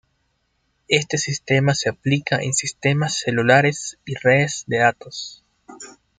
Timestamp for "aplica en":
1.87-2.55